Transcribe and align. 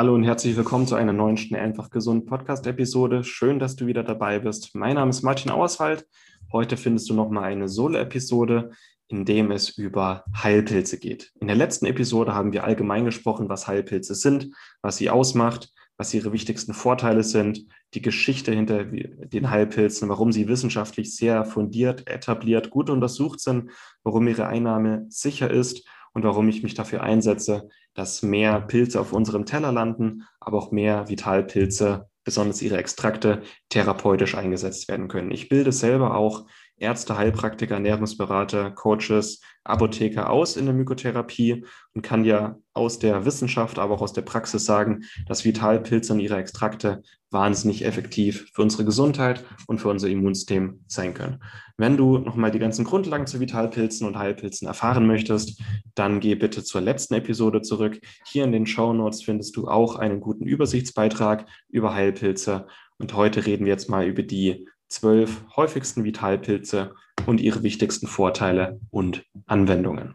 Hallo 0.00 0.14
und 0.14 0.24
herzlich 0.24 0.56
willkommen 0.56 0.86
zu 0.86 0.94
einer 0.94 1.12
neuen 1.12 1.36
Schnell 1.36 1.60
einfach 1.60 1.90
gesund 1.90 2.24
Podcast-Episode. 2.24 3.22
Schön, 3.22 3.58
dass 3.58 3.76
du 3.76 3.84
wieder 3.84 4.02
dabei 4.02 4.38
bist. 4.38 4.74
Mein 4.74 4.94
Name 4.94 5.10
ist 5.10 5.20
Martin 5.20 5.50
Auerswald. 5.50 6.06
Heute 6.50 6.78
findest 6.78 7.10
du 7.10 7.14
nochmal 7.14 7.44
eine 7.44 7.68
Solo-Episode, 7.68 8.70
in 9.08 9.26
dem 9.26 9.50
es 9.50 9.76
über 9.76 10.24
Heilpilze 10.34 10.98
geht. 10.98 11.32
In 11.38 11.48
der 11.48 11.56
letzten 11.56 11.84
Episode 11.84 12.34
haben 12.34 12.54
wir 12.54 12.64
allgemein 12.64 13.04
gesprochen, 13.04 13.50
was 13.50 13.68
Heilpilze 13.68 14.14
sind, 14.14 14.54
was 14.80 14.96
sie 14.96 15.10
ausmacht, 15.10 15.70
was 15.98 16.14
ihre 16.14 16.32
wichtigsten 16.32 16.72
Vorteile 16.72 17.22
sind, 17.22 17.66
die 17.92 18.00
Geschichte 18.00 18.52
hinter 18.52 18.84
den 18.84 19.50
Heilpilzen, 19.50 20.08
warum 20.08 20.32
sie 20.32 20.48
wissenschaftlich 20.48 21.14
sehr 21.14 21.44
fundiert, 21.44 22.08
etabliert, 22.08 22.70
gut 22.70 22.88
untersucht 22.88 23.40
sind, 23.40 23.70
warum 24.02 24.26
ihre 24.28 24.46
Einnahme 24.46 25.04
sicher 25.10 25.50
ist 25.50 25.86
und 26.12 26.24
warum 26.24 26.48
ich 26.48 26.62
mich 26.62 26.74
dafür 26.74 27.02
einsetze, 27.02 27.68
dass 27.94 28.22
mehr 28.22 28.60
Pilze 28.60 29.00
auf 29.00 29.12
unserem 29.12 29.46
Teller 29.46 29.72
landen, 29.72 30.24
aber 30.40 30.58
auch 30.58 30.70
mehr 30.70 31.08
Vitalpilze, 31.08 32.08
besonders 32.24 32.62
ihre 32.62 32.76
Extrakte, 32.76 33.42
therapeutisch 33.68 34.34
eingesetzt 34.34 34.88
werden 34.88 35.08
können. 35.08 35.30
Ich 35.30 35.48
bilde 35.48 35.72
selber 35.72 36.16
auch 36.16 36.46
Ärzte, 36.80 37.16
Heilpraktiker, 37.16 37.74
Ernährungsberater, 37.74 38.70
Coaches, 38.70 39.40
Apotheker 39.64 40.30
aus 40.30 40.56
in 40.56 40.64
der 40.64 40.74
Mykotherapie 40.74 41.64
und 41.94 42.02
kann 42.02 42.24
ja 42.24 42.56
aus 42.72 42.98
der 42.98 43.26
Wissenschaft, 43.26 43.78
aber 43.78 43.94
auch 43.94 44.00
aus 44.00 44.14
der 44.14 44.22
Praxis 44.22 44.64
sagen, 44.64 45.04
dass 45.26 45.44
Vitalpilze 45.44 46.14
und 46.14 46.20
ihre 46.20 46.38
Extrakte 46.38 47.02
wahnsinnig 47.30 47.84
effektiv 47.84 48.50
für 48.54 48.62
unsere 48.62 48.84
Gesundheit 48.86 49.44
und 49.66 49.80
für 49.80 49.88
unser 49.88 50.08
Immunsystem 50.08 50.82
sein 50.86 51.12
können. 51.12 51.42
Wenn 51.76 51.96
du 51.96 52.18
nochmal 52.18 52.50
die 52.50 52.58
ganzen 52.58 52.84
Grundlagen 52.84 53.26
zu 53.26 53.38
Vitalpilzen 53.38 54.06
und 54.06 54.16
Heilpilzen 54.16 54.66
erfahren 54.66 55.06
möchtest, 55.06 55.60
dann 55.94 56.20
geh 56.20 56.34
bitte 56.34 56.64
zur 56.64 56.80
letzten 56.80 57.14
Episode 57.14 57.60
zurück. 57.60 58.00
Hier 58.26 58.44
in 58.44 58.52
den 58.52 58.66
Show 58.66 58.92
Notes 58.94 59.22
findest 59.22 59.56
du 59.56 59.68
auch 59.68 59.96
einen 59.96 60.20
guten 60.20 60.46
Übersichtsbeitrag 60.46 61.46
über 61.68 61.94
Heilpilze. 61.94 62.66
Und 62.98 63.14
heute 63.14 63.46
reden 63.46 63.66
wir 63.66 63.72
jetzt 63.72 63.88
mal 63.90 64.06
über 64.06 64.22
die 64.22 64.66
zwölf 64.90 65.42
häufigsten 65.56 66.04
Vitalpilze 66.04 66.94
und 67.26 67.40
ihre 67.40 67.62
wichtigsten 67.62 68.06
Vorteile 68.06 68.80
und 68.90 69.24
Anwendungen. 69.46 70.14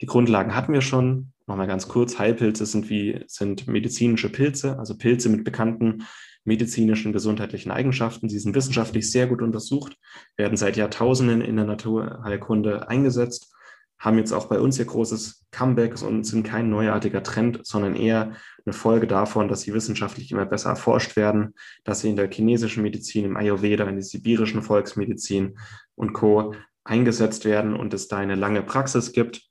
Die 0.00 0.06
Grundlagen 0.06 0.54
hatten 0.54 0.72
wir 0.72 0.80
schon. 0.80 1.32
Nochmal 1.46 1.66
ganz 1.66 1.88
kurz. 1.88 2.18
Heilpilze 2.18 2.66
sind 2.66 2.88
wie, 2.88 3.24
sind 3.26 3.66
medizinische 3.66 4.30
Pilze, 4.30 4.78
also 4.78 4.96
Pilze 4.96 5.28
mit 5.28 5.44
bekannten 5.44 6.04
medizinischen, 6.44 7.12
gesundheitlichen 7.12 7.70
Eigenschaften. 7.70 8.28
Sie 8.28 8.38
sind 8.38 8.54
wissenschaftlich 8.54 9.10
sehr 9.10 9.26
gut 9.26 9.42
untersucht, 9.42 9.96
werden 10.36 10.56
seit 10.56 10.76
Jahrtausenden 10.76 11.40
in 11.40 11.56
der 11.56 11.66
Naturheilkunde 11.66 12.88
eingesetzt 12.88 13.55
haben 13.98 14.18
jetzt 14.18 14.32
auch 14.32 14.46
bei 14.46 14.58
uns 14.58 14.78
ihr 14.78 14.84
großes 14.84 15.46
Comeback 15.50 16.02
und 16.02 16.24
sind 16.24 16.42
kein 16.42 16.68
neuartiger 16.68 17.22
Trend, 17.22 17.60
sondern 17.64 17.96
eher 17.96 18.32
eine 18.64 18.72
Folge 18.72 19.06
davon, 19.06 19.48
dass 19.48 19.62
sie 19.62 19.72
wissenschaftlich 19.72 20.30
immer 20.30 20.44
besser 20.44 20.70
erforscht 20.70 21.16
werden, 21.16 21.54
dass 21.84 22.00
sie 22.00 22.10
in 22.10 22.16
der 22.16 22.30
chinesischen 22.30 22.82
Medizin, 22.82 23.24
im 23.24 23.36
Ayurveda, 23.36 23.84
in 23.84 23.94
der 23.94 24.04
sibirischen 24.04 24.62
Volksmedizin 24.62 25.58
und 25.94 26.12
Co. 26.12 26.54
eingesetzt 26.84 27.44
werden 27.44 27.74
und 27.74 27.94
es 27.94 28.08
da 28.08 28.18
eine 28.18 28.34
lange 28.34 28.62
Praxis 28.62 29.12
gibt. 29.12 29.48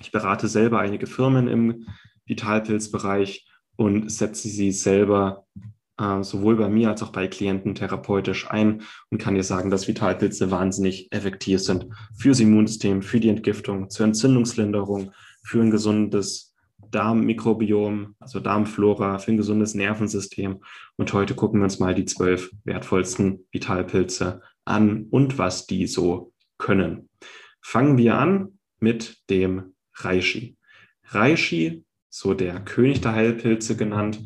Ich 0.00 0.12
berate 0.12 0.48
selber 0.48 0.80
einige 0.80 1.06
Firmen 1.06 1.48
im 1.48 1.86
Vitalpilzbereich 2.26 3.48
und 3.76 4.10
setze 4.10 4.48
sie 4.48 4.70
selber 4.70 5.46
äh, 6.02 6.24
sowohl 6.24 6.56
bei 6.56 6.68
mir 6.68 6.90
als 6.90 7.02
auch 7.02 7.12
bei 7.12 7.28
Klienten 7.28 7.74
therapeutisch 7.74 8.50
ein 8.50 8.82
und 9.10 9.18
kann 9.18 9.34
dir 9.34 9.44
sagen, 9.44 9.70
dass 9.70 9.86
Vitalpilze 9.86 10.50
wahnsinnig 10.50 11.12
effektiv 11.12 11.60
sind 11.60 11.86
fürs 12.18 12.40
Immunsystem, 12.40 13.02
für 13.02 13.20
die 13.20 13.28
Entgiftung, 13.28 13.88
zur 13.88 14.06
Entzündungslinderung, 14.06 15.12
für 15.44 15.60
ein 15.60 15.70
gesundes 15.70 16.54
Darmmikrobiom, 16.90 18.16
also 18.20 18.40
Darmflora, 18.40 19.18
für 19.18 19.32
ein 19.32 19.36
gesundes 19.36 19.74
Nervensystem. 19.74 20.62
Und 20.96 21.12
heute 21.12 21.34
gucken 21.34 21.60
wir 21.60 21.64
uns 21.64 21.78
mal 21.78 21.94
die 21.94 22.04
zwölf 22.04 22.50
wertvollsten 22.64 23.46
Vitalpilze 23.50 24.42
an 24.64 25.06
und 25.10 25.38
was 25.38 25.66
die 25.66 25.86
so 25.86 26.32
können. 26.58 27.08
Fangen 27.60 27.96
wir 27.96 28.16
an 28.16 28.58
mit 28.80 29.22
dem 29.30 29.74
Reishi. 29.94 30.56
Reishi, 31.04 31.84
so 32.08 32.34
der 32.34 32.60
König 32.60 33.00
der 33.00 33.12
Heilpilze 33.12 33.76
genannt, 33.76 34.24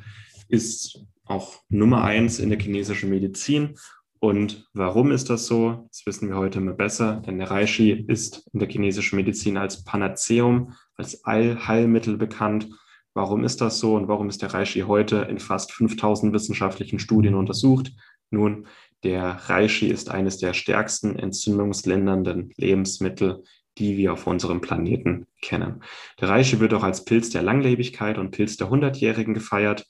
ist 0.48 1.06
auch 1.26 1.60
Nummer 1.69 2.04
eins 2.04 2.38
in 2.38 2.50
der 2.50 2.59
chinesischen 2.59 3.10
Medizin. 3.10 3.76
Und 4.19 4.66
warum 4.72 5.12
ist 5.12 5.28
das 5.28 5.47
so? 5.47 5.87
Das 5.91 6.06
wissen 6.06 6.28
wir 6.28 6.37
heute 6.37 6.59
immer 6.59 6.72
besser, 6.72 7.22
denn 7.26 7.38
der 7.38 7.50
Reishi 7.50 7.91
ist 7.91 8.48
in 8.53 8.60
der 8.60 8.69
chinesischen 8.69 9.16
Medizin 9.16 9.56
als 9.56 9.84
Panaceum, 9.84 10.72
als 10.94 11.25
Allheilmittel 11.25 12.16
bekannt. 12.16 12.69
Warum 13.14 13.44
ist 13.44 13.60
das 13.60 13.78
so 13.78 13.94
und 13.94 14.09
warum 14.09 14.28
ist 14.28 14.42
der 14.42 14.53
Reishi 14.53 14.81
heute 14.81 15.26
in 15.28 15.38
fast 15.38 15.72
5000 15.72 16.32
wissenschaftlichen 16.32 16.98
Studien 16.98 17.34
untersucht? 17.34 17.93
Nun, 18.31 18.66
der 19.04 19.41
Reishi 19.48 19.88
ist 19.88 20.10
eines 20.10 20.38
der 20.38 20.54
stärksten 20.54 21.19
entzündungsländernden 21.19 22.53
Lebensmittel, 22.56 23.43
die 23.78 23.97
wir 23.97 24.12
auf 24.12 24.26
unserem 24.26 24.60
Planeten 24.60 25.26
kennen. 25.43 25.82
Der 26.20 26.28
Reishi 26.28 26.60
wird 26.60 26.72
auch 26.75 26.82
als 26.82 27.04
Pilz 27.04 27.31
der 27.31 27.43
Langlebigkeit 27.43 28.19
und 28.19 28.31
Pilz 28.31 28.56
der 28.56 28.70
Hundertjährigen 28.70 29.34
gefeiert. 29.34 29.87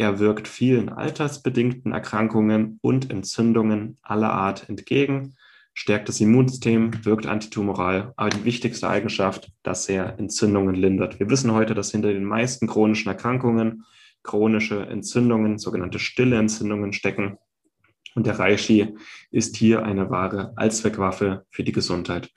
Er 0.00 0.18
wirkt 0.18 0.48
vielen 0.48 0.88
altersbedingten 0.88 1.92
Erkrankungen 1.92 2.78
und 2.80 3.10
Entzündungen 3.10 3.98
aller 4.00 4.32
Art 4.32 4.66
entgegen, 4.66 5.36
stärkt 5.74 6.08
das 6.08 6.22
Immunsystem, 6.22 7.04
wirkt 7.04 7.26
antitumoral, 7.26 8.14
aber 8.16 8.30
die 8.30 8.46
wichtigste 8.46 8.88
Eigenschaft, 8.88 9.52
dass 9.62 9.90
er 9.90 10.18
Entzündungen 10.18 10.74
lindert. 10.74 11.20
Wir 11.20 11.28
wissen 11.28 11.52
heute, 11.52 11.74
dass 11.74 11.90
hinter 11.90 12.14
den 12.14 12.24
meisten 12.24 12.66
chronischen 12.66 13.10
Erkrankungen 13.10 13.84
chronische 14.22 14.86
Entzündungen, 14.86 15.58
sogenannte 15.58 15.98
stille 15.98 16.38
Entzündungen 16.38 16.94
stecken. 16.94 17.36
Und 18.14 18.26
der 18.26 18.38
Reishi 18.38 18.94
ist 19.30 19.58
hier 19.58 19.82
eine 19.82 20.08
wahre 20.08 20.54
Allzweckwaffe 20.56 21.44
für 21.50 21.62
die 21.62 21.72
Gesundheit. 21.72 22.30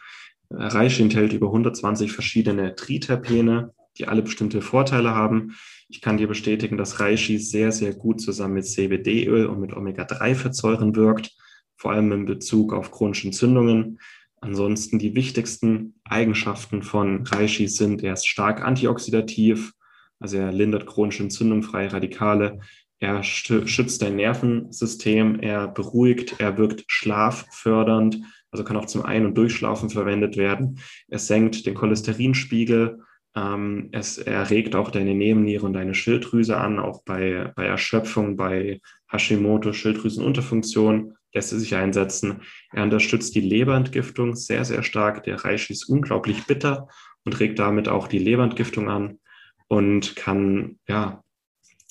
Reishi 0.50 1.02
enthält 1.02 1.32
über 1.32 1.48
120 1.48 2.12
verschiedene 2.12 2.76
Triterpene, 2.76 3.74
die 3.98 4.08
alle 4.08 4.22
bestimmte 4.22 4.62
Vorteile 4.62 5.16
haben. 5.16 5.56
Ich 5.90 6.02
kann 6.02 6.18
dir 6.18 6.28
bestätigen, 6.28 6.78
dass 6.78 7.00
Reishi 7.00 7.38
sehr, 7.38 7.72
sehr 7.72 7.94
gut 7.94 8.22
zusammen 8.22 8.56
mit 8.56 8.66
CBD-Öl 8.66 9.46
und 9.46 9.60
mit 9.60 9.74
Omega-3-Fettsäuren 9.74 10.96
wirkt, 10.96 11.32
vor 11.76 11.92
allem 11.92 12.12
in 12.12 12.26
Bezug 12.26 12.74
auf 12.74 12.92
chronische 12.92 13.28
Entzündungen. 13.28 14.00
Ansonsten 14.42 15.00
die 15.00 15.16
wichtigsten 15.16 15.96
Eigenschaften 16.04 16.82
von 16.84 17.26
Reishi 17.26 17.68
sind, 17.68 18.04
er 18.04 18.14
ist 18.14 18.28
stark 18.28 18.62
antioxidativ, 18.64 19.74
also 20.20 20.38
er 20.38 20.52
lindert 20.52 20.86
chronische 20.86 21.24
Entzündung, 21.24 21.64
freie 21.64 21.92
Radikale, 21.94 22.60
er 23.00 23.22
schützt 23.22 24.02
dein 24.02 24.16
Nervensystem, 24.16 25.40
er 25.42 25.68
beruhigt, 25.68 26.40
er 26.40 26.58
wirkt 26.58 26.86
schlaffördernd, 26.88 28.22
also 28.50 28.64
kann 28.64 28.78
auch 28.78 28.86
zum 28.86 29.04
Ein- 29.04 29.26
und 29.26 29.38
Durchschlafen 29.38 29.90
verwendet 29.90 30.38
werden. 30.38 30.80
Er 31.10 31.20
senkt 31.20 31.66
den 31.66 31.74
Cholesterinspiegel, 31.74 33.02
ähm, 33.36 33.90
es 33.92 34.18
erregt 34.18 34.76
auch 34.76 34.92
deine 34.92 35.16
Nebenniere 35.16 35.66
und 35.66 35.74
deine 35.74 35.96
Schilddrüse 35.96 36.58
an, 36.58 36.80
auch 36.80 37.04
bei, 37.04 37.52
bei 37.56 37.66
Erschöpfung, 37.66 38.38
bei 38.38 38.80
Hashimoto, 39.08 39.74
Schilddrüsenunterfunktion 39.74 41.16
lässt 41.34 41.52
er 41.52 41.60
sich 41.60 41.76
einsetzen. 41.76 42.42
Er 42.72 42.84
unterstützt 42.84 43.34
die 43.36 43.42
Leberentgiftung 43.42 44.36
sehr, 44.36 44.66
sehr 44.66 44.84
stark. 44.84 45.24
Der 45.24 45.44
Reishi 45.44 45.74
ist 45.74 45.90
unglaublich 45.90 46.46
bitter 46.46 46.88
und 47.26 47.40
regt 47.40 47.58
damit 47.60 47.88
auch 47.88 48.08
die 48.08 48.20
Leberentgiftung 48.20 48.90
an 48.90 49.20
und 49.68 50.16
kann, 50.16 50.78
ja, 50.88 51.24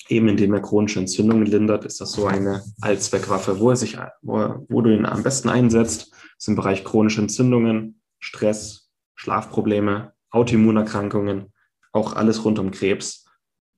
eben 0.07 0.27
indem 0.27 0.53
er 0.53 0.61
chronische 0.61 0.99
Entzündungen 0.99 1.45
lindert, 1.45 1.85
ist 1.85 1.99
das 1.99 2.13
so 2.13 2.25
eine 2.25 2.63
Allzweckwaffe, 2.81 3.59
wo 3.59 3.69
er 3.69 3.75
sich, 3.75 3.97
wo, 4.21 4.65
wo 4.69 4.81
du 4.81 4.93
ihn 4.93 5.05
am 5.05 5.23
besten 5.23 5.49
einsetzt, 5.49 6.13
ist 6.37 6.47
im 6.47 6.55
Bereich 6.55 6.83
chronische 6.83 7.21
Entzündungen, 7.21 8.01
Stress, 8.19 8.91
Schlafprobleme, 9.15 10.12
Autoimmunerkrankungen, 10.33 11.53
auch 11.91 12.13
alles 12.13 12.43
rund 12.43 12.59
um 12.59 12.71
Krebs, 12.71 13.25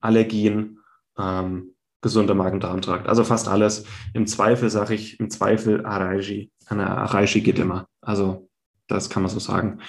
Allergien, 0.00 0.78
ähm, 1.18 1.74
gesunder 2.00 2.34
Magen-Darm-Trakt. 2.34 3.08
Also 3.08 3.24
fast 3.24 3.48
alles. 3.48 3.84
Im 4.14 4.26
Zweifel 4.26 4.70
sage 4.70 4.94
ich, 4.94 5.18
im 5.20 5.30
Zweifel 5.30 5.84
Araishi. 5.84 6.50
Eine 6.66 6.88
Araishi 6.88 7.40
geht 7.40 7.58
immer. 7.58 7.88
Also 8.00 8.48
das 8.86 9.10
kann 9.10 9.22
man 9.22 9.30
so 9.30 9.38
sagen. 9.38 9.80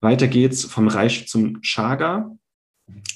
Weiter 0.00 0.28
geht's 0.28 0.64
vom 0.64 0.88
Reich 0.88 1.28
zum 1.28 1.60
Chaga. 1.62 2.30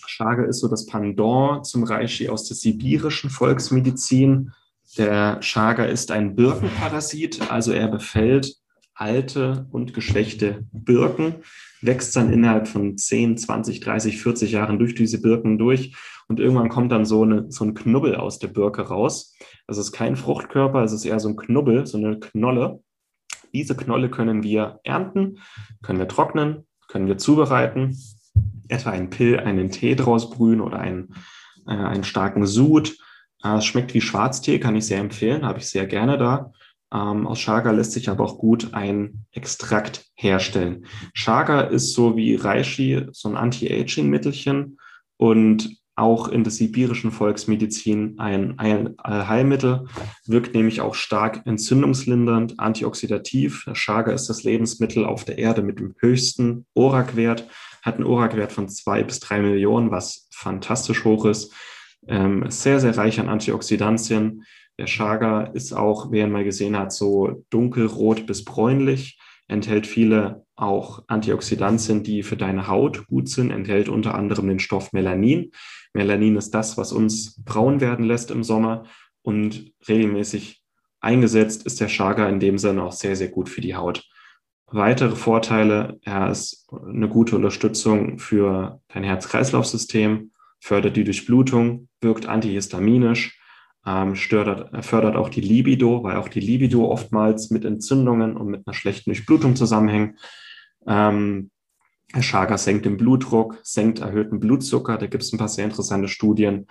Chaga 0.07 0.45
ist 0.45 0.61
so 0.61 0.69
das 0.69 0.87
Pendant 0.87 1.67
zum 1.67 1.85
Reishi 1.85 2.29
aus 2.29 2.47
der 2.47 2.57
sibirischen 2.57 3.31
Volksmedizin. 3.31 4.53
Der 4.99 5.41
Chaga 5.41 5.85
ist 5.85 6.11
ein 6.11 6.37
Birkenparasit, 6.37 7.51
also 7.51 7.73
er 7.73 7.89
befällt 7.89 8.57
alte 8.95 9.67
und 9.71 9.95
geschwächte 9.95 10.67
Birken, 10.73 11.37
wächst 11.81 12.15
dann 12.17 12.33
innerhalb 12.33 12.69
von 12.69 12.97
10, 12.97 13.37
20, 13.37 13.81
30, 13.81 14.23
40 14.23 14.53
Jahren 14.53 14.79
durch 14.79 14.95
diese 14.95 15.21
Birken 15.21 15.59
durch 15.59 15.95
und 16.29 16.41
irgendwann 16.41 16.69
kommt 16.69 16.93
dann 16.93 17.05
so, 17.05 17.23
eine, 17.23 17.51
so 17.51 17.65
ein 17.65 17.75
Knubbel 17.75 18.17
aus 18.17 18.39
der 18.39 18.49
Birke 18.49 18.83
raus. 18.83 19.37
Das 19.67 19.79
ist 19.79 19.93
kein 19.93 20.17
Fruchtkörper, 20.17 20.83
es 20.83 20.93
ist 20.93 21.05
eher 21.05 21.21
so 21.21 21.29
ein 21.29 21.37
Knubbel, 21.37 21.87
so 21.87 21.99
eine 21.99 22.19
Knolle. 22.19 22.83
Diese 23.53 23.77
Knolle 23.77 24.11
können 24.11 24.43
wir 24.43 24.81
ernten, 24.85 25.39
können 25.83 25.99
wir 25.99 26.09
trocknen, 26.09 26.67
können 26.89 27.07
wir 27.07 27.19
zubereiten, 27.19 27.97
etwa 28.69 28.91
einen 28.91 29.11
Pill, 29.11 29.39
einen 29.39 29.71
Tee 29.71 29.95
draus 29.95 30.31
brühen 30.31 30.61
oder 30.61 30.79
einen, 30.79 31.15
äh, 31.67 31.73
einen 31.73 32.05
starken 32.05 32.47
Sud. 32.47 32.97
Äh, 33.45 33.57
es 33.57 33.65
schmeckt 33.65 33.95
wie 33.95 34.01
Schwarztee, 34.01 34.59
kann 34.59 34.77
ich 34.77 34.87
sehr 34.87 34.99
empfehlen, 34.99 35.45
habe 35.45 35.59
ich 35.59 35.69
sehr 35.69 35.87
gerne 35.87 36.19
da. 36.19 36.53
Ähm, 36.95 37.27
aus 37.27 37.41
Chaga 37.41 37.73
lässt 37.73 37.93
sich 37.93 38.09
aber 38.09 38.25
auch 38.25 38.39
gut 38.39 38.73
ein 38.73 39.27
Extrakt 39.33 40.07
herstellen. 40.15 40.87
Chaga 41.13 41.63
ist 41.63 41.93
so 41.93 42.17
wie 42.17 42.37
Reishi 42.37 43.07
so 43.11 43.29
ein 43.29 43.37
Anti-Aging-Mittelchen 43.37 44.79
und 45.17 45.77
auch 45.97 46.29
in 46.29 46.43
der 46.43 46.53
sibirischen 46.53 47.13
Volksmedizin 47.13 48.19
ein, 48.19 48.59
ein 48.59 48.97
Heilmittel, 49.05 49.87
wirkt 50.27 50.55
nämlich 50.55 50.81
auch 50.81 50.95
stark 50.95 51.43
entzündungslindernd, 51.47 52.59
antioxidativ. 52.59 53.69
Chaga 53.75 54.13
ist 54.13 54.29
das 54.29 54.43
Lebensmittel 54.43 55.05
auf 55.05 55.25
der 55.25 55.39
Erde 55.39 55.63
mit 55.63 55.79
dem 55.79 55.95
höchsten 55.99 56.67
ORAC-Wert, 56.75 57.49
hat 57.83 57.97
einen 57.97 58.07
ORAC-Wert 58.07 58.51
von 58.51 58.69
zwei 58.69 59.05
bis 59.05 59.21
drei 59.21 59.41
Millionen, 59.41 59.93
was 59.93 60.29
fantastisch 60.33 61.05
hoch 61.05 61.27
ist. 61.27 61.53
Ähm, 62.09 62.45
sehr, 62.51 62.81
sehr 62.81 62.97
reich 62.97 63.21
an 63.21 63.29
Antioxidantien, 63.29 64.45
der 64.79 64.87
Chaga 64.87 65.43
ist 65.43 65.73
auch, 65.73 66.11
wer 66.11 66.27
ihn 66.27 66.33
mal 66.33 66.45
gesehen 66.45 66.77
hat, 66.77 66.93
so 66.93 67.45
dunkelrot 67.51 68.27
bis 68.27 68.45
bräunlich, 68.45 69.19
enthält 69.47 69.87
viele 69.87 70.45
auch 70.57 71.05
Antioxidantien, 71.09 72.03
die 72.03 72.23
für 72.23 72.37
deine 72.37 72.69
Haut 72.69 73.07
gut 73.07 73.29
sind, 73.29 73.51
enthält 73.51 73.89
unter 73.89 74.15
anderem 74.15 74.49
den 74.49 74.59
Stoff 74.59 74.93
Melanin. 74.93 75.53
Melanin 75.93 76.37
ist 76.37 76.53
das, 76.53 76.77
was 76.77 76.93
uns 76.93 77.43
braun 77.45 77.81
werden 77.81 78.05
lässt 78.05 78.31
im 78.31 78.43
Sommer 78.43 78.85
und 79.23 79.73
regelmäßig 79.89 80.63
eingesetzt 81.01 81.67
ist 81.67 81.81
der 81.81 81.89
Chaga 81.89 82.29
in 82.29 82.41
dem 82.41 82.59
Sinne 82.59 82.83
auch 82.83 82.93
sehr, 82.93 83.15
sehr 83.15 83.29
gut 83.29 83.49
für 83.49 83.61
die 83.61 83.77
Haut. 83.77 84.05
Weitere 84.67 85.15
Vorteile, 85.15 85.99
er 86.03 86.31
ist 86.31 86.67
eine 86.73 87.09
gute 87.09 87.37
Unterstützung 87.37 88.19
für 88.19 88.81
dein 88.89 89.05
Herz-Kreislauf-System, 89.05 90.33
fördert 90.61 90.97
die 90.97 91.05
Durchblutung, 91.05 91.89
wirkt 92.01 92.27
antihistaminisch, 92.27 93.39
ähm, 93.87 94.15
stört, 94.15 94.85
fördert 94.85 95.17
auch 95.17 95.29
die 95.29 95.41
Libido, 95.41 96.03
weil 96.03 96.17
auch 96.17 96.29
die 96.29 96.41
Libido 96.41 96.91
oftmals 96.91 97.51
mit 97.51 97.65
Entzündungen 97.65 98.37
und 98.37 98.49
mit 98.49 98.67
einer 98.67 98.75
schlechten 98.75 99.11
Durchblutung 99.11 99.57
zusammenhängt. 99.57 100.19
Ähm, 100.87 101.51
Chaga 102.21 102.59
senkt 102.59 102.87
den 102.87 102.97
Blutdruck, 102.97 103.59
senkt 103.63 104.01
erhöhten 104.01 104.41
Blutzucker. 104.41 104.99
Da 104.99 105.07
gibt 105.07 105.23
es 105.23 105.33
ein 105.33 105.39
paar 105.39 105.49
sehr 105.49 105.65
interessante 105.65 106.09
Studien 106.09 106.67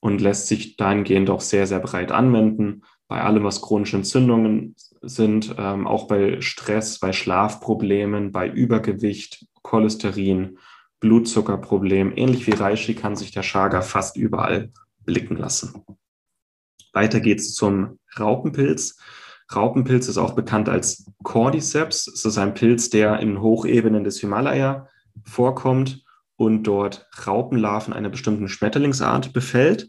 und 0.00 0.20
lässt 0.20 0.48
sich 0.48 0.76
dahingehend 0.76 1.30
auch 1.30 1.40
sehr, 1.40 1.66
sehr 1.66 1.80
breit 1.80 2.12
anwenden. 2.12 2.82
Bei 3.06 3.22
allem, 3.22 3.44
was 3.44 3.62
chronische 3.62 3.96
Entzündungen 3.96 4.74
sind, 5.00 5.54
ähm, 5.58 5.86
auch 5.86 6.08
bei 6.08 6.40
Stress, 6.40 6.98
bei 6.98 7.12
Schlafproblemen, 7.12 8.32
bei 8.32 8.48
Übergewicht, 8.48 9.46
Cholesterin, 9.62 10.58
Blutzuckerproblemen. 11.00 12.16
Ähnlich 12.16 12.46
wie 12.46 12.52
Reishi 12.52 12.94
kann 12.94 13.16
sich 13.16 13.30
der 13.30 13.42
Chaga 13.42 13.82
fast 13.82 14.16
überall 14.16 14.70
blicken 15.04 15.36
lassen. 15.36 15.84
Weiter 16.92 17.20
geht's 17.20 17.54
zum 17.54 17.98
Raupenpilz. 18.18 18.98
Raupenpilz 19.54 20.08
ist 20.08 20.18
auch 20.18 20.34
bekannt 20.34 20.68
als 20.68 21.06
Cordyceps. 21.22 22.06
Es 22.08 22.24
ist 22.24 22.38
ein 22.38 22.54
Pilz, 22.54 22.90
der 22.90 23.20
in 23.20 23.40
Hochebenen 23.40 24.04
des 24.04 24.20
Himalaya 24.20 24.88
vorkommt 25.24 26.04
und 26.36 26.64
dort 26.64 27.08
Raupenlarven 27.26 27.92
einer 27.92 28.10
bestimmten 28.10 28.48
Schmetterlingsart 28.48 29.32
befällt. 29.32 29.88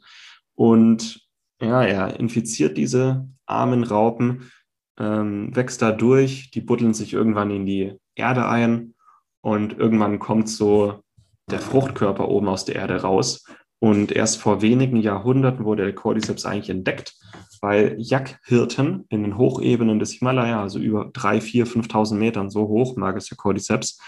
Und 0.55 1.27
ja, 1.61 1.83
er 1.83 2.19
infiziert 2.19 2.77
diese 2.77 3.27
armen 3.45 3.83
Raupen, 3.83 4.51
ähm, 4.97 5.55
wächst 5.55 5.81
da 5.81 5.91
durch, 5.91 6.51
die 6.51 6.61
buddeln 6.61 6.93
sich 6.93 7.13
irgendwann 7.13 7.51
in 7.51 7.65
die 7.65 7.95
Erde 8.15 8.47
ein 8.47 8.95
und 9.41 9.77
irgendwann 9.77 10.19
kommt 10.19 10.49
so 10.49 11.03
der 11.49 11.59
Fruchtkörper 11.59 12.27
oben 12.29 12.47
aus 12.47 12.65
der 12.65 12.75
Erde 12.75 13.01
raus. 13.01 13.45
Und 13.79 14.11
erst 14.11 14.37
vor 14.37 14.61
wenigen 14.61 14.97
Jahrhunderten 14.97 15.63
wurde 15.63 15.83
der 15.83 15.95
Cordyceps 15.95 16.45
eigentlich 16.45 16.69
entdeckt, 16.69 17.15
weil 17.61 17.95
Jackhirten 17.97 19.05
in 19.09 19.23
den 19.23 19.37
Hochebenen 19.37 19.99
des 19.99 20.11
Himalaya, 20.11 20.61
also 20.61 20.79
über 20.79 21.09
drei, 21.13 21.39
vier, 21.39 21.65
5.000 21.65 22.15
Metern, 22.15 22.49
so 22.49 22.67
hoch 22.67 22.97
mag 22.97 23.15
es 23.15 23.27
der 23.27 23.37
Cordyceps, 23.37 23.99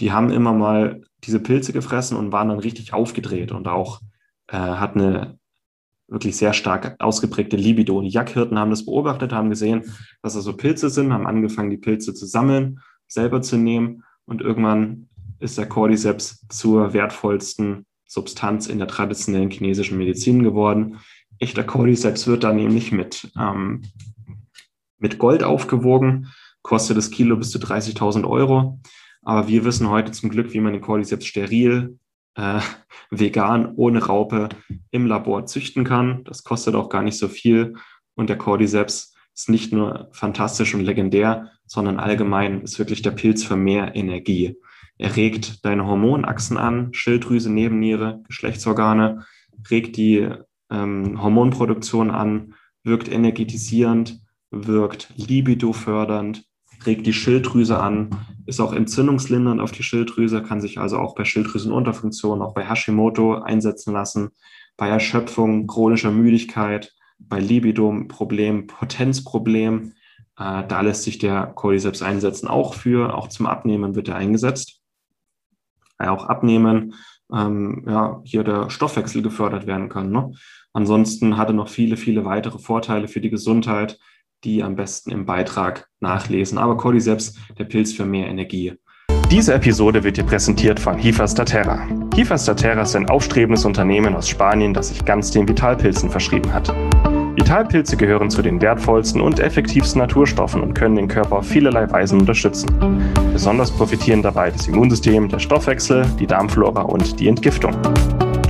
die 0.00 0.10
haben 0.10 0.30
immer 0.30 0.52
mal 0.52 1.02
diese 1.22 1.40
Pilze 1.40 1.72
gefressen 1.72 2.16
und 2.16 2.32
waren 2.32 2.48
dann 2.48 2.58
richtig 2.58 2.92
aufgedreht 2.92 3.52
und 3.52 3.68
auch 3.68 4.00
äh, 4.48 4.56
hat 4.56 4.96
eine 4.96 5.38
wirklich 6.08 6.36
sehr 6.36 6.52
stark 6.52 6.96
ausgeprägte 6.98 7.56
Libido. 7.56 8.00
Die 8.02 8.08
Jackhirten 8.08 8.58
haben 8.58 8.70
das 8.70 8.84
beobachtet, 8.84 9.32
haben 9.32 9.50
gesehen, 9.50 9.84
dass 10.22 10.34
das 10.34 10.44
so 10.44 10.56
Pilze 10.56 10.90
sind, 10.90 11.12
haben 11.12 11.26
angefangen, 11.26 11.70
die 11.70 11.78
Pilze 11.78 12.12
zu 12.14 12.26
sammeln, 12.26 12.80
selber 13.06 13.40
zu 13.40 13.56
nehmen 13.56 14.02
und 14.24 14.40
irgendwann 14.40 15.08
ist 15.38 15.58
der 15.58 15.68
Cordyceps 15.68 16.46
zur 16.48 16.92
wertvollsten 16.92 17.86
Substanz 18.12 18.66
in 18.66 18.78
der 18.78 18.88
traditionellen 18.88 19.50
chinesischen 19.50 19.96
Medizin 19.96 20.42
geworden. 20.42 20.98
Echter 21.38 21.64
Cordyceps 21.64 22.26
wird 22.26 22.44
da 22.44 22.52
nämlich 22.52 22.92
mit, 22.92 23.32
ähm, 23.38 23.82
mit 24.98 25.18
Gold 25.18 25.42
aufgewogen, 25.42 26.28
kostet 26.60 26.98
das 26.98 27.10
Kilo 27.10 27.36
bis 27.38 27.50
zu 27.50 27.58
30.000 27.58 28.28
Euro. 28.28 28.78
Aber 29.22 29.48
wir 29.48 29.64
wissen 29.64 29.88
heute 29.88 30.12
zum 30.12 30.28
Glück, 30.28 30.52
wie 30.52 30.60
man 30.60 30.74
den 30.74 30.82
Cordyceps 30.82 31.24
steril, 31.24 31.98
äh, 32.34 32.60
vegan, 33.10 33.72
ohne 33.76 34.04
Raupe 34.04 34.50
im 34.90 35.06
Labor 35.06 35.46
züchten 35.46 35.84
kann. 35.84 36.22
Das 36.24 36.44
kostet 36.44 36.74
auch 36.74 36.90
gar 36.90 37.02
nicht 37.02 37.16
so 37.16 37.28
viel. 37.28 37.76
Und 38.14 38.28
der 38.28 38.36
Cordyceps 38.36 39.14
ist 39.34 39.48
nicht 39.48 39.72
nur 39.72 40.10
fantastisch 40.12 40.74
und 40.74 40.82
legendär, 40.82 41.50
sondern 41.64 41.98
allgemein 41.98 42.60
ist 42.60 42.78
wirklich 42.78 43.00
der 43.00 43.12
Pilz 43.12 43.42
für 43.42 43.56
mehr 43.56 43.96
Energie. 43.96 44.58
Er 44.98 45.16
regt 45.16 45.64
deine 45.64 45.86
Hormonachsen 45.86 46.56
an, 46.56 46.92
Schilddrüse, 46.92 47.50
Nebenniere, 47.50 48.22
Geschlechtsorgane, 48.28 49.24
regt 49.70 49.96
die 49.96 50.28
ähm, 50.70 51.22
Hormonproduktion 51.22 52.10
an, 52.10 52.54
wirkt 52.84 53.10
energetisierend, 53.10 54.20
wirkt 54.50 55.12
libido-fördernd, 55.16 56.44
regt 56.84 57.06
die 57.06 57.12
Schilddrüse 57.12 57.78
an, 57.78 58.10
ist 58.46 58.60
auch 58.60 58.72
entzündungslindernd 58.72 59.60
auf 59.60 59.72
die 59.72 59.82
Schilddrüse, 59.82 60.42
kann 60.42 60.60
sich 60.60 60.78
also 60.78 60.98
auch 60.98 61.14
bei 61.14 61.24
Schilddrüsenunterfunktion, 61.24 62.42
auch 62.42 62.54
bei 62.54 62.68
Hashimoto 62.68 63.36
einsetzen 63.36 63.92
lassen, 63.92 64.30
bei 64.76 64.88
Erschöpfung, 64.88 65.66
chronischer 65.66 66.10
Müdigkeit, 66.10 66.92
bei 67.18 67.38
Libido-Problem, 67.38 68.66
Potenzproblem. 68.66 69.92
Äh, 70.38 70.64
da 70.66 70.80
lässt 70.80 71.04
sich 71.04 71.18
der 71.18 71.46
Cordyceps 71.46 72.02
einsetzen, 72.02 72.48
auch 72.48 72.74
für, 72.74 73.16
auch 73.16 73.28
zum 73.28 73.46
Abnehmen 73.46 73.94
wird 73.94 74.08
er 74.08 74.16
eingesetzt 74.16 74.81
auch 75.98 76.26
abnehmen, 76.26 76.94
ähm, 77.32 77.84
ja, 77.86 78.20
hier 78.24 78.44
der 78.44 78.70
Stoffwechsel 78.70 79.22
gefördert 79.22 79.66
werden 79.66 79.88
kann. 79.88 80.10
Ne? 80.10 80.32
Ansonsten 80.72 81.36
hatte 81.36 81.52
noch 81.52 81.68
viele, 81.68 81.96
viele 81.96 82.24
weitere 82.24 82.58
Vorteile 82.58 83.08
für 83.08 83.20
die 83.20 83.30
Gesundheit, 83.30 83.98
die 84.44 84.62
am 84.62 84.76
besten 84.76 85.10
im 85.10 85.26
Beitrag 85.26 85.88
nachlesen. 86.00 86.58
Aber 86.58 86.76
Cordyceps, 86.76 87.38
der 87.58 87.64
Pilz 87.64 87.92
für 87.92 88.04
mehr 88.04 88.28
Energie. 88.28 88.74
Diese 89.30 89.54
Episode 89.54 90.04
wird 90.04 90.18
dir 90.18 90.24
präsentiert 90.24 90.78
von 90.78 90.98
Hifa 90.98 91.26
Statera. 91.26 91.86
Hifa 92.14 92.36
Statera 92.36 92.82
ist 92.82 92.94
ein 92.96 93.08
aufstrebendes 93.08 93.64
Unternehmen 93.64 94.14
aus 94.14 94.28
Spanien, 94.28 94.74
das 94.74 94.88
sich 94.88 95.04
ganz 95.04 95.30
den 95.30 95.48
Vitalpilzen 95.48 96.10
verschrieben 96.10 96.52
hat. 96.52 96.74
Vitalpilze 97.42 97.96
gehören 97.96 98.30
zu 98.30 98.40
den 98.40 98.62
wertvollsten 98.62 99.20
und 99.20 99.40
effektivsten 99.40 100.00
Naturstoffen 100.00 100.60
und 100.62 100.74
können 100.74 100.94
den 100.94 101.08
Körper 101.08 101.38
auf 101.38 101.46
vielerlei 101.48 101.90
Weisen 101.90 102.20
unterstützen. 102.20 102.68
Besonders 103.32 103.72
profitieren 103.72 104.22
dabei 104.22 104.52
das 104.52 104.68
Immunsystem, 104.68 105.28
der 105.28 105.40
Stoffwechsel, 105.40 106.06
die 106.20 106.28
Darmflora 106.28 106.82
und 106.82 107.18
die 107.18 107.26
Entgiftung. 107.26 107.72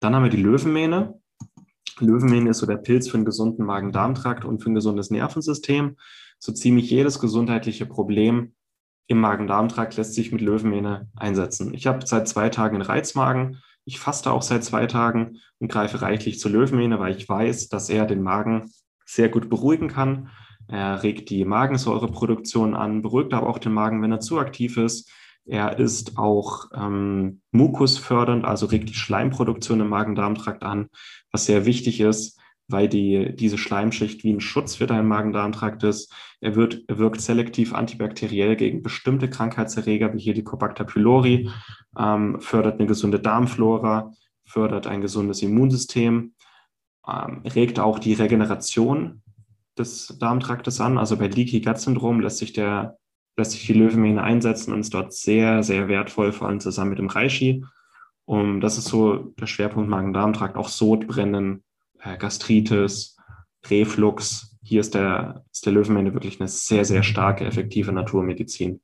Dann 0.00 0.14
haben 0.14 0.22
wir 0.22 0.30
die 0.30 0.36
Löwenmähne. 0.42 1.20
Löwenmähne 1.98 2.50
ist 2.50 2.58
so 2.58 2.66
der 2.66 2.76
Pilz 2.76 3.08
für 3.08 3.16
einen 3.16 3.24
gesunden 3.24 3.64
Magen-Darm-Trakt 3.64 4.44
und 4.44 4.62
für 4.62 4.70
ein 4.70 4.74
gesundes 4.74 5.10
Nervensystem. 5.10 5.96
So 6.38 6.52
ziemlich 6.52 6.88
jedes 6.90 7.18
gesundheitliche 7.18 7.86
Problem 7.86 8.54
im 9.08 9.20
Magen-Darm-Trakt 9.20 9.96
lässt 9.96 10.14
sich 10.14 10.30
mit 10.30 10.40
Löwenmähne 10.40 11.08
einsetzen. 11.16 11.74
Ich 11.74 11.86
habe 11.86 12.06
seit 12.06 12.28
zwei 12.28 12.50
Tagen 12.50 12.76
einen 12.76 12.84
Reizmagen. 12.84 13.60
Ich 13.84 13.98
faste 13.98 14.30
auch 14.30 14.42
seit 14.42 14.62
zwei 14.62 14.86
Tagen 14.86 15.38
und 15.58 15.72
greife 15.72 16.02
reichlich 16.02 16.38
zur 16.38 16.50
Löwenmähne, 16.50 17.00
weil 17.00 17.16
ich 17.16 17.28
weiß, 17.28 17.68
dass 17.68 17.88
er 17.88 18.06
den 18.06 18.22
Magen 18.22 18.70
sehr 19.06 19.30
gut 19.30 19.48
beruhigen 19.48 19.88
kann. 19.88 20.28
Er 20.68 21.02
regt 21.02 21.30
die 21.30 21.46
Magensäureproduktion 21.46 22.76
an, 22.76 23.00
beruhigt 23.00 23.32
aber 23.32 23.48
auch 23.48 23.58
den 23.58 23.72
Magen, 23.72 24.02
wenn 24.02 24.12
er 24.12 24.20
zu 24.20 24.38
aktiv 24.38 24.76
ist. 24.76 25.10
Er 25.48 25.78
ist 25.78 26.18
auch 26.18 26.66
ähm, 26.74 27.40
mukusfördernd, 27.52 28.44
also 28.44 28.66
regt 28.66 28.90
die 28.90 28.94
Schleimproduktion 28.94 29.80
im 29.80 29.88
Magen-Darm-Trakt 29.88 30.62
an, 30.62 30.90
was 31.32 31.46
sehr 31.46 31.64
wichtig 31.64 32.00
ist, 32.00 32.38
weil 32.68 32.86
die, 32.86 33.34
diese 33.34 33.56
Schleimschicht 33.56 34.24
wie 34.24 34.32
ein 34.32 34.42
Schutz 34.42 34.76
für 34.76 34.86
deinen 34.86 35.08
Magen-Darm-Trakt 35.08 35.84
ist. 35.84 36.12
Er, 36.42 36.54
wird, 36.54 36.84
wirkt 36.86 37.22
selektiv 37.22 37.72
antibakteriell 37.72 38.56
gegen 38.56 38.82
bestimmte 38.82 39.30
Krankheitserreger, 39.30 40.12
wie 40.12 40.20
Helicobacter 40.20 40.84
pylori, 40.84 41.48
ähm, 41.98 42.38
fördert 42.40 42.78
eine 42.78 42.86
gesunde 42.86 43.18
Darmflora, 43.18 44.12
fördert 44.44 44.86
ein 44.86 45.00
gesundes 45.00 45.40
Immunsystem, 45.40 46.34
ähm, 47.08 47.42
regt 47.46 47.80
auch 47.80 47.98
die 47.98 48.12
Regeneration 48.12 49.22
des 49.78 50.14
Darmtraktes 50.18 50.78
an. 50.82 50.98
Also 50.98 51.16
bei 51.16 51.28
Leaky 51.28 51.62
Gut 51.62 51.78
Syndrom 51.78 52.20
lässt 52.20 52.36
sich 52.36 52.52
der 52.52 52.98
lässt 53.38 53.52
sich 53.52 53.66
die 53.66 53.72
Löwenmähne 53.72 54.22
einsetzen 54.22 54.72
und 54.72 54.80
ist 54.80 54.92
dort 54.92 55.12
sehr, 55.12 55.62
sehr 55.62 55.88
wertvoll, 55.88 56.32
vor 56.32 56.48
allem 56.48 56.60
zusammen 56.60 56.90
mit 56.90 56.98
dem 56.98 57.06
Reishi. 57.06 57.64
Und 58.24 58.60
das 58.60 58.76
ist 58.76 58.86
so 58.86 59.32
der 59.40 59.46
Schwerpunkt 59.46 59.88
Magen-Darm-Trakt, 59.88 60.56
auch 60.56 60.68
Sodbrennen, 60.68 61.62
äh, 62.00 62.18
Gastritis, 62.18 63.16
Reflux. 63.70 64.58
Hier 64.60 64.80
ist 64.80 64.94
der, 64.94 65.44
ist 65.52 65.64
der 65.64 65.72
Löwenmähne 65.72 66.12
wirklich 66.12 66.40
eine 66.40 66.48
sehr, 66.48 66.84
sehr 66.84 67.02
starke, 67.02 67.44
effektive 67.44 67.92
Naturmedizin. 67.92 68.80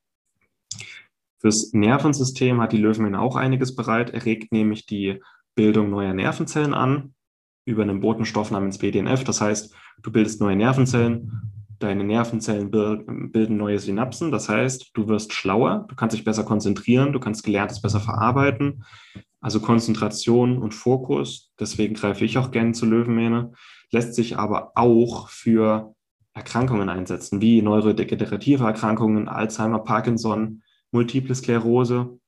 Fürs 1.40 1.73
Nervensystem 1.75 2.61
hat 2.61 2.73
die 2.73 2.78
Löwenmähne 2.78 3.20
auch 3.20 3.37
einiges 3.37 3.75
bereit. 3.75 4.11
Er 4.11 4.25
regt 4.25 4.52
nämlich 4.52 4.87
die 4.87 5.20
Bildung 5.54 5.90
neuer 5.90 6.14
Nervenzellen 6.14 6.73
an 6.73 7.14
über 7.66 7.82
einen 7.82 8.00
Botenstoff 8.00 8.50
namens 8.50 8.78
BDNF. 8.78 9.25
Das 9.25 9.40
heißt, 9.40 9.75
du 10.02 10.12
bildest 10.12 10.40
neue 10.40 10.56
Nervenzellen 10.56 11.53
deine 11.85 12.05
Nervenzellen 12.05 12.71
bilden 12.71 13.57
neue 13.57 13.79
Synapsen. 13.79 14.33
Das 14.33 14.49
heißt, 14.49 14.91
du 14.95 15.09
wirst 15.09 15.33
schlauer, 15.33 15.87
du 15.88 15.95
kannst 15.95 16.17
dich 16.17 16.25
besser 16.25 16.45
konzentrieren, 16.45 17.12
du 17.12 17.21
kannst 17.21 17.45
Gelerntes 17.45 17.81
besser 17.81 18.00
verarbeiten. 18.00 18.85
Also 19.41 19.61
Konzentration 19.61 20.59
und 20.59 20.73
Fokus, 20.73 21.53
deswegen 21.61 21.95
greife 21.95 22.25
ich 22.25 22.38
auch 22.38 22.50
gerne 22.50 22.73
zu 22.73 22.87
Löwenmähne, 22.87 23.53
lässt 23.91 24.14
sich 24.14 24.38
aber 24.38 24.73
auch 24.75 25.29
für 25.29 25.95
Erkrankungen 26.33 26.88
einsetzen, 26.88 27.41
wie 27.41 27.61
neurodegenerative 27.62 28.64
Erkrankungen, 28.64 29.29
Alzheimer, 29.29 29.81
Parkinson, 29.81 30.62
Multiple 30.93 31.35
Sklerose. 31.35 32.19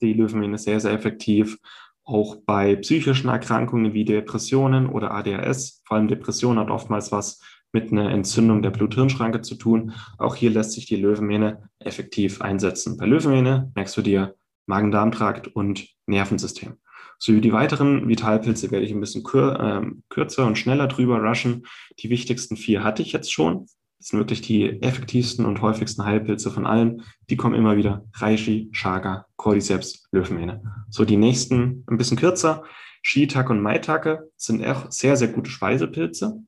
Die 0.00 0.12
Löwenmähne 0.12 0.56
ist 0.56 0.64
sehr, 0.64 0.78
sehr 0.78 0.92
effektiv. 0.92 1.58
Auch 2.04 2.36
bei 2.44 2.76
psychischen 2.76 3.30
Erkrankungen 3.30 3.94
wie 3.94 4.04
Depressionen 4.04 4.88
oder 4.88 5.12
ADHS, 5.12 5.82
vor 5.86 5.96
allem 5.96 6.08
Depression 6.08 6.58
hat 6.58 6.70
oftmals 6.70 7.10
was 7.12 7.40
mit 7.72 7.92
einer 7.92 8.10
Entzündung 8.10 8.62
der 8.62 8.70
Blut-Hirn-Schranke 8.70 9.42
zu 9.42 9.54
tun. 9.54 9.92
Auch 10.18 10.34
hier 10.34 10.50
lässt 10.50 10.72
sich 10.72 10.86
die 10.86 10.96
Löwenmähne 10.96 11.68
effektiv 11.78 12.40
einsetzen. 12.40 12.96
Bei 12.96 13.06
Löwenmähne 13.06 13.70
merkst 13.74 13.96
du 13.96 14.02
dir 14.02 14.34
Magen-Darm-Trakt 14.66 15.48
und 15.48 15.88
Nervensystem. 16.06 16.74
So 17.18 17.34
wie 17.34 17.40
die 17.40 17.52
weiteren 17.52 18.08
Vitalpilze 18.08 18.70
werde 18.70 18.86
ich 18.86 18.92
ein 18.92 19.00
bisschen 19.00 19.24
kür 19.24 19.82
äh, 19.82 19.90
kürzer 20.08 20.46
und 20.46 20.56
schneller 20.56 20.86
drüber 20.86 21.18
rushen. 21.18 21.66
Die 21.98 22.08
wichtigsten 22.08 22.56
vier 22.56 22.82
hatte 22.82 23.02
ich 23.02 23.12
jetzt 23.12 23.32
schon. 23.32 23.66
Das 23.98 24.08
sind 24.08 24.18
wirklich 24.18 24.40
die 24.40 24.80
effektivsten 24.80 25.44
und 25.44 25.60
häufigsten 25.60 26.06
Heilpilze 26.06 26.50
von 26.50 26.64
allen. 26.64 27.02
Die 27.28 27.36
kommen 27.36 27.54
immer 27.54 27.76
wieder. 27.76 28.06
Reishi, 28.14 28.70
Chaga, 28.72 29.26
Cordyceps, 29.36 30.08
Löwenmähne. 30.10 30.62
So 30.88 31.04
die 31.04 31.18
nächsten 31.18 31.84
ein 31.86 31.98
bisschen 31.98 32.16
kürzer. 32.16 32.64
Shiitake 33.02 33.52
und 33.52 33.60
Maitake 33.60 34.30
sind 34.36 34.64
auch 34.66 34.90
sehr, 34.90 35.18
sehr 35.18 35.28
gute 35.28 35.50
Speisepilze. 35.50 36.42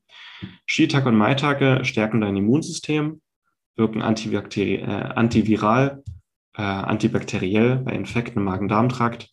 Shiitake 0.65 1.09
und 1.09 1.15
Maitake 1.15 1.83
stärken 1.85 2.21
dein 2.21 2.35
Immunsystem, 2.35 3.21
wirken 3.75 4.01
antibakteri 4.01 4.75
äh, 4.75 4.85
antiviral, 4.85 6.03
äh, 6.55 6.61
antibakteriell 6.61 7.77
bei 7.77 7.93
Infekten 7.93 8.39
im 8.39 8.45
Magen-Darm-Trakt, 8.45 9.29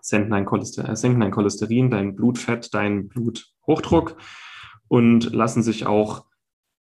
senken 0.00 0.30
dein, 0.30 0.44
Cholester 0.44 0.88
äh, 0.88 0.96
senken 0.96 1.20
dein 1.20 1.30
Cholesterin, 1.30 1.90
dein 1.90 2.14
Blutfett, 2.14 2.72
deinen 2.74 3.08
Bluthochdruck 3.08 4.16
und 4.88 5.32
lassen 5.32 5.62
sich 5.62 5.86
auch 5.86 6.26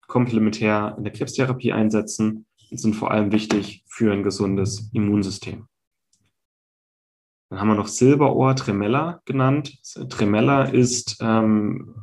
komplementär 0.07 0.95
in 0.99 1.05
der 1.05 1.13
Krebstherapie 1.13 1.73
einsetzen 1.73 2.47
und 2.71 2.81
sind 2.81 2.95
vor 2.95 3.11
allem 3.11 3.33
wichtig 3.33 3.85
für 3.89 4.13
ein 4.13 4.23
gesundes 4.23 4.91
Immunsystem. 4.93 5.67
Dann 7.49 7.59
haben 7.59 7.69
wir 7.69 7.75
noch 7.75 7.89
Silberohr 7.89 8.55
Tremella 8.55 9.23
genannt. 9.25 9.79
Tremella 10.09 10.65
ist 10.65 11.19
ähm, 11.21 11.97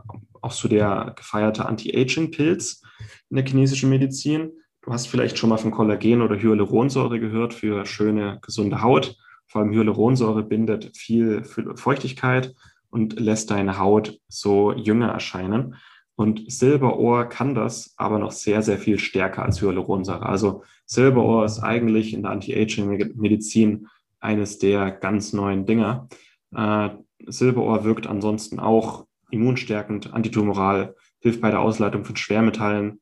auch 0.48 0.52
so 0.54 0.70
der 0.70 1.14
gefeierte 1.18 1.66
Anti-Aging-Pilz 1.66 2.82
in 3.30 3.36
der 3.36 3.46
chinesischen 3.46 3.90
Medizin. 3.90 4.52
Du 4.82 4.94
hast 4.94 5.08
vielleicht 5.08 5.38
schon 5.38 5.50
mal 5.50 5.58
von 5.58 5.72
Kollagen 5.72 6.22
oder 6.22 6.42
Hyaluronsäure 6.42 7.20
gehört 7.20 7.54
für 7.54 7.86
schöne, 7.86 8.40
gesunde 8.42 8.82
Haut. 8.82 9.18
Vor 9.46 9.62
allem 9.62 9.74
Hyaluronsäure 9.74 10.44
bindet 10.44 10.96
viel 10.96 11.44
Feuchtigkeit 11.44 12.56
und 12.90 13.20
lässt 13.20 13.52
deine 13.52 13.78
Haut 13.78 14.20
so 14.30 14.72
jünger 14.72 15.10
erscheinen. 15.10 15.76
Und 16.16 16.50
Silberohr 16.50 17.26
kann 17.26 17.54
das 17.54 17.94
aber 17.98 18.18
noch 18.18 18.32
sehr, 18.32 18.62
sehr 18.62 18.78
viel 18.78 18.98
stärker 18.98 19.44
als 19.44 19.62
Hyaluronsäure. 19.62 20.26
Also 20.26 20.64
Silberohr 20.86 21.44
ist 21.44 21.60
eigentlich 21.60 22.14
in 22.14 22.24
der 22.24 22.32
Anti-Aging-Medizin 22.32 23.88
eines 24.22 24.58
der 24.58 24.92
ganz 24.92 25.34
neuen 25.34 25.66
Dinger. 25.66 26.08
Äh, 26.56 26.90
Silberohr 27.26 27.84
wirkt 27.84 28.08
ansonsten 28.08 28.60
auch 28.60 29.06
immunstärkend, 29.30 30.14
antitumoral, 30.14 30.96
hilft 31.20 31.42
bei 31.42 31.52
der 31.52 31.62
Ausleitung 31.62 32.06
von 32.06 32.16
Schwermetallen, 32.16 33.02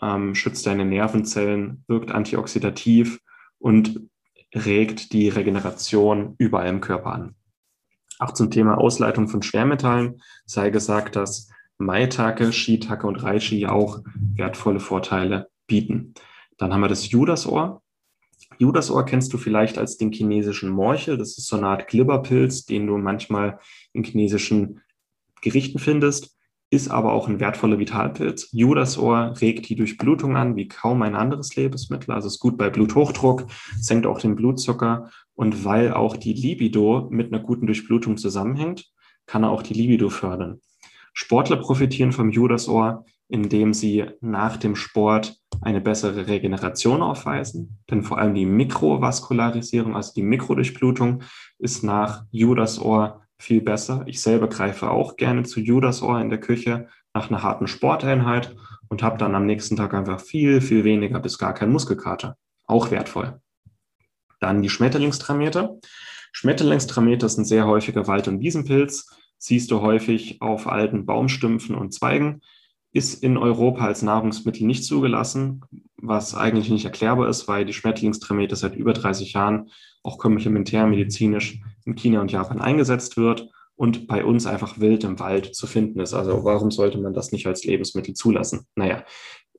ähm, 0.00 0.34
schützt 0.34 0.66
deine 0.66 0.84
Nervenzellen, 0.84 1.84
wirkt 1.86 2.12
antioxidativ 2.12 3.20
und 3.58 4.00
regt 4.54 5.12
die 5.12 5.28
Regeneration 5.28 6.34
überall 6.38 6.68
im 6.68 6.80
Körper 6.80 7.12
an. 7.12 7.34
Auch 8.18 8.32
zum 8.32 8.50
Thema 8.50 8.78
Ausleitung 8.78 9.28
von 9.28 9.42
Schwermetallen 9.42 10.22
sei 10.46 10.70
gesagt, 10.70 11.16
dass 11.16 11.50
Maitake, 11.78 12.52
Shiitake 12.52 13.06
und 13.06 13.16
Reishi 13.16 13.66
auch 13.66 14.02
wertvolle 14.34 14.78
Vorteile 14.78 15.48
bieten. 15.66 16.14
Dann 16.56 16.72
haben 16.72 16.82
wir 16.82 16.88
das 16.88 17.10
Judasohr. 17.10 17.82
Judasohr 18.58 19.04
kennst 19.04 19.32
du 19.32 19.38
vielleicht 19.38 19.78
als 19.78 19.96
den 19.96 20.12
chinesischen 20.12 20.70
Morchel. 20.70 21.18
Das 21.18 21.36
ist 21.36 21.48
so 21.48 21.56
eine 21.56 21.66
Art 21.66 21.88
Glibberpilz, 21.88 22.66
den 22.66 22.86
du 22.86 22.96
manchmal 22.98 23.58
in 23.92 24.04
chinesischen 24.04 24.80
Gerichten 25.44 25.78
findest, 25.78 26.36
ist 26.70 26.88
aber 26.88 27.12
auch 27.12 27.28
ein 27.28 27.38
wertvoller 27.38 27.78
Vitalpilz. 27.78 28.48
Judasohr 28.52 29.34
regt 29.40 29.68
die 29.68 29.76
Durchblutung 29.76 30.36
an 30.36 30.56
wie 30.56 30.66
kaum 30.66 31.02
ein 31.02 31.14
anderes 31.14 31.54
Lebensmittel. 31.54 32.12
Also 32.12 32.26
ist 32.26 32.40
gut 32.40 32.58
bei 32.58 32.70
Bluthochdruck, 32.70 33.46
senkt 33.78 34.06
auch 34.06 34.20
den 34.20 34.34
Blutzucker. 34.34 35.10
Und 35.34 35.64
weil 35.64 35.92
auch 35.92 36.16
die 36.16 36.32
Libido 36.32 37.08
mit 37.10 37.32
einer 37.32 37.42
guten 37.42 37.66
Durchblutung 37.66 38.16
zusammenhängt, 38.16 38.86
kann 39.26 39.44
er 39.44 39.50
auch 39.50 39.62
die 39.62 39.74
Libido 39.74 40.08
fördern. 40.08 40.60
Sportler 41.12 41.56
profitieren 41.56 42.12
vom 42.12 42.30
Judasohr, 42.30 43.04
indem 43.28 43.72
sie 43.72 44.04
nach 44.20 44.56
dem 44.56 44.74
Sport 44.74 45.36
eine 45.60 45.80
bessere 45.80 46.26
Regeneration 46.26 47.02
aufweisen. 47.02 47.78
Denn 47.90 48.02
vor 48.02 48.18
allem 48.18 48.34
die 48.34 48.46
Mikrovaskularisierung, 48.46 49.94
also 49.94 50.12
die 50.14 50.22
Mikrodurchblutung, 50.22 51.22
ist 51.58 51.84
nach 51.84 52.24
Judasohr 52.30 53.23
viel 53.38 53.60
besser. 53.60 54.04
Ich 54.06 54.20
selber 54.20 54.48
greife 54.48 54.90
auch 54.90 55.16
gerne 55.16 55.42
zu 55.44 55.60
Judasohr 55.60 56.20
in 56.20 56.30
der 56.30 56.40
Küche 56.40 56.88
nach 57.12 57.30
einer 57.30 57.42
harten 57.42 57.66
Sporteinheit 57.66 58.54
und 58.88 59.02
habe 59.02 59.18
dann 59.18 59.34
am 59.34 59.46
nächsten 59.46 59.76
Tag 59.76 59.94
einfach 59.94 60.20
viel, 60.20 60.60
viel 60.60 60.84
weniger 60.84 61.20
bis 61.20 61.38
gar 61.38 61.54
kein 61.54 61.70
Muskelkater. 61.70 62.36
auch 62.66 62.90
wertvoll. 62.90 63.40
Dann 64.40 64.62
die 64.62 64.70
Schmetterlingstramete. 64.70 65.78
Schmetterlingstramete 66.32 67.26
ist 67.26 67.36
ein 67.36 67.44
sehr 67.44 67.66
häufiger 67.66 68.06
Wald- 68.06 68.26
und 68.26 68.40
Wiesenpilz. 68.40 69.10
Siehst 69.36 69.70
du 69.70 69.82
häufig 69.82 70.40
auf 70.40 70.66
alten 70.66 71.04
Baumstümpfen 71.04 71.74
und 71.74 71.92
Zweigen. 71.92 72.40
Ist 72.92 73.22
in 73.22 73.36
Europa 73.36 73.84
als 73.84 74.00
Nahrungsmittel 74.00 74.66
nicht 74.66 74.84
zugelassen, 74.84 75.62
was 75.96 76.34
eigentlich 76.34 76.70
nicht 76.70 76.86
erklärbar 76.86 77.28
ist, 77.28 77.48
weil 77.48 77.66
die 77.66 77.74
Schmetterlingstramete 77.74 78.56
seit 78.56 78.76
über 78.76 78.94
30 78.94 79.34
Jahren 79.34 79.68
auch 80.02 80.16
komplementär 80.16 80.86
medizinisch 80.86 81.60
in 81.84 81.94
China 81.94 82.20
und 82.20 82.32
Japan 82.32 82.60
eingesetzt 82.60 83.16
wird 83.16 83.48
und 83.76 84.06
bei 84.06 84.24
uns 84.24 84.46
einfach 84.46 84.78
wild 84.78 85.04
im 85.04 85.18
Wald 85.18 85.54
zu 85.54 85.66
finden 85.66 86.00
ist. 86.00 86.14
Also 86.14 86.44
warum 86.44 86.70
sollte 86.70 86.98
man 86.98 87.12
das 87.12 87.32
nicht 87.32 87.46
als 87.46 87.64
Lebensmittel 87.64 88.14
zulassen? 88.14 88.66
Naja, 88.76 89.04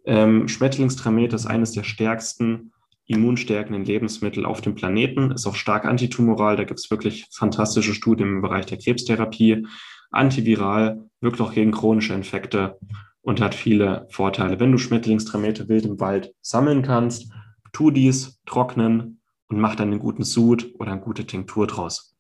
ähm, 0.06 0.48
Schmetterlingstramete 0.48 1.36
ist 1.36 1.46
eines 1.46 1.72
der 1.72 1.84
stärksten 1.84 2.72
immunstärkenden 3.08 3.86
Lebensmittel 3.86 4.46
auf 4.46 4.62
dem 4.62 4.76
Planeten, 4.76 5.32
ist 5.32 5.46
auch 5.46 5.56
stark 5.56 5.86
antitumoral. 5.86 6.56
Da 6.56 6.64
gibt 6.64 6.80
es 6.80 6.90
wirklich 6.90 7.28
fantastische 7.32 7.94
Studien 7.94 8.30
im 8.30 8.42
Bereich 8.42 8.66
der 8.66 8.80
Krebstherapie. 8.80 9.68
Antiviral, 10.12 11.10
wirkt 11.22 11.42
auch 11.42 11.54
gegen 11.54 11.72
chronische 11.72 12.14
Infekte 12.14 12.78
und 13.22 13.42
hat 13.42 13.54
viele 13.54 14.08
Vorteile. 14.10 14.60
Wenn 14.60 14.72
du 14.72 14.78
Schmetterlingstramete 14.78 15.68
wild 15.68 15.86
im 15.86 16.00
Wald 16.00 16.34
sammeln 16.42 16.82
kannst, 16.84 17.32
tu 17.74 17.92
dies, 17.92 18.40
trocknen 18.46 19.20
und 19.48 19.60
mach 19.60 19.76
dann 19.76 19.92
einen 19.92 20.00
guten 20.00 20.24
Sud 20.24 20.74
oder 20.80 20.94
eine 20.94 21.02
gute 21.02 21.26
Tinktur 21.26 21.68
draus. 21.68 22.15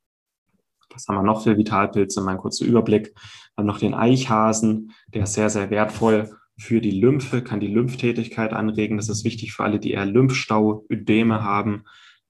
Was 0.96 1.08
haben 1.08 1.16
wir 1.16 1.24
noch 1.24 1.44
für 1.44 1.58
Vitalpilze? 1.58 2.22
Mein 2.22 2.38
kurzer 2.38 2.66
Überblick. 2.66 3.14
Dann 3.56 3.66
noch 3.66 3.80
den 3.80 3.94
Eichhasen, 3.94 4.92
der 5.14 5.24
ist 5.24 5.34
sehr, 5.34 5.50
sehr 5.50 5.70
wertvoll 5.70 6.30
für 6.58 6.80
die 6.80 6.92
Lymphe, 6.92 7.42
kann 7.42 7.60
die 7.60 7.68
Lymphtätigkeit 7.68 8.54
anregen. 8.54 8.98
Das 8.98 9.10
ist 9.10 9.26
wichtig 9.26 9.54
für 9.54 9.64
alle, 9.64 9.80
die 9.80 9.92
eher 9.92 10.06
Lymphstau, 10.06 10.86
Ödeme 10.90 11.44
haben, 11.44 11.84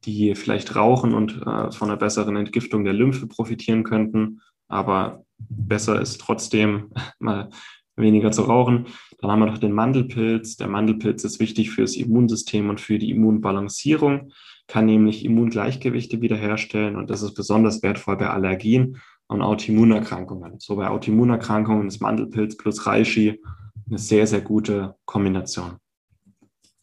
die 0.04 0.36
vielleicht 0.36 0.76
rauchen 0.76 1.14
und 1.14 1.42
äh, 1.46 1.72
von 1.72 1.90
einer 1.90 1.98
besseren 1.98 2.36
Entgiftung 2.36 2.84
der 2.84 2.94
Lymphe 2.94 3.28
profitieren 3.28 3.84
könnten. 3.84 4.42
Aber 4.68 5.24
besser 5.38 6.02
ist 6.02 6.20
trotzdem 6.22 6.92
mal 7.20 7.50
weniger 7.96 8.32
zu 8.32 8.44
rauchen. 8.44 8.88
Dann 9.20 9.32
haben 9.32 9.40
wir 9.40 9.46
noch 9.46 9.58
den 9.58 9.72
Mandelpilz. 9.72 10.58
Der 10.58 10.68
Mandelpilz 10.68 11.24
ist 11.24 11.40
wichtig 11.40 11.72
für 11.72 11.82
das 11.82 11.96
Immunsystem 11.96 12.70
und 12.70 12.82
für 12.82 13.00
die 13.00 13.12
Immunbalancierung, 13.12 14.32
kann 14.68 14.86
nämlich 14.86 15.26
Immungleichgewichte 15.26 16.22
wiederherstellen 16.22 16.96
und 16.96 17.10
das 17.10 17.22
ist 17.22 17.34
besonders 17.34 17.84
wertvoll 17.84 18.18
bei 18.18 18.30
Allergien 18.30 19.02
und 19.28 19.42
Autoimmunerkrankungen. 19.42 20.60
So 20.60 20.76
bei 20.76 20.90
Autoimmunerkrankungen 20.90 21.88
ist 21.88 22.02
Mandelpilz 22.02 22.58
plus 22.58 22.86
Reishi 22.86 23.42
eine 23.88 24.00
sehr, 24.00 24.28
sehr 24.28 24.42
gute 24.42 24.96
Kombination. 25.06 25.78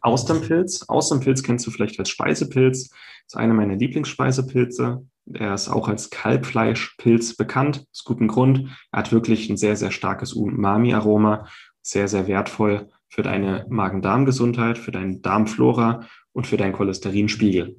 Austernpilz. 0.00 0.88
Austernpilz 0.88 1.42
kennst 1.42 1.66
du 1.66 1.70
vielleicht 1.70 1.98
als 1.98 2.10
Speisepilz. 2.10 2.90
Ist 3.26 3.36
einer 3.36 3.54
meiner 3.54 3.76
Lieblingsspeisepilze. 3.76 5.06
Er 5.32 5.54
ist 5.54 5.68
auch 5.68 5.88
als 5.88 6.10
Kalbfleischpilz 6.10 7.36
bekannt, 7.36 7.86
aus 7.92 8.04
gutem 8.04 8.26
Grund. 8.26 8.68
Er 8.90 8.98
hat 8.98 9.12
wirklich 9.12 9.48
ein 9.48 9.56
sehr, 9.56 9.76
sehr 9.76 9.92
starkes 9.92 10.32
Umami-Aroma, 10.32 11.46
sehr, 11.80 12.08
sehr 12.08 12.26
wertvoll 12.26 12.88
für 13.08 13.22
deine 13.22 13.66
Magen-Darm-Gesundheit, 13.68 14.78
für 14.78 14.90
deine 14.90 15.18
Darmflora 15.18 16.06
und 16.32 16.46
für 16.46 16.56
deinen 16.56 16.72
Cholesterinspiegel. 16.72 17.76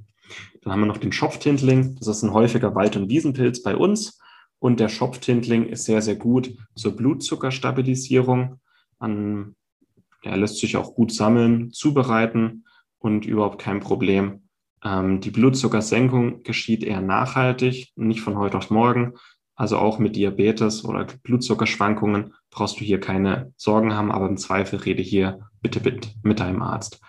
Dann 0.62 0.74
haben 0.74 0.80
wir 0.82 0.88
noch 0.88 0.98
den 0.98 1.12
Schopftintling. 1.12 1.96
Das 1.98 2.08
ist 2.08 2.24
ein 2.24 2.34
häufiger 2.34 2.76
Wald- 2.76 2.96
und 2.96 3.10
Wiesenpilz 3.10 3.62
bei 3.62 3.76
uns. 3.76 4.20
Und 4.60 4.80
der 4.80 4.90
Schopftintling 4.90 5.68
ist 5.68 5.86
sehr, 5.86 6.02
sehr 6.02 6.16
gut 6.16 6.56
zur 6.76 6.96
Blutzuckerstabilisierung. 6.96 8.60
Er 9.00 10.38
lässt 10.38 10.58
sich 10.60 10.78
auch 10.78 10.96
gut 10.96 11.12
sammeln, 11.12 11.72
zubereiten 11.72 12.66
und 13.00 13.26
überhaupt 13.26 13.60
kein 13.60 13.82
Problem 13.82 14.44
ähm, 14.84 15.22
die 15.22 15.32
Blutzuckersenkung 15.32 16.44
geschieht 16.44 16.84
eher 16.84 17.02
nachhaltig, 17.02 17.92
nicht 17.96 18.22
von 18.22 18.38
heute 18.38 18.58
auf 18.58 18.70
morgen. 18.70 19.14
Also 19.56 19.78
auch 19.78 20.00
mit 20.00 20.16
Diabetes 20.16 20.84
oder 20.84 21.06
Blutzuckerschwankungen 21.24 22.34
brauchst 22.50 22.80
du 22.80 22.84
hier 22.84 23.00
keine 23.00 23.54
Sorgen 23.56 23.94
haben, 23.94 24.12
aber 24.12 24.28
im 24.28 24.38
Zweifel 24.38 24.80
rede 24.80 25.04
hier 25.04 25.48
bitte 25.62 25.82
mit 26.24 26.40
deinem 26.40 26.62
Arzt. 26.62 27.00